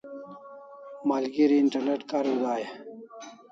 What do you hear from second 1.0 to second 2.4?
Malgeri internet kariu